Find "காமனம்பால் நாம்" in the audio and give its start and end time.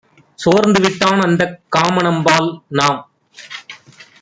1.75-2.99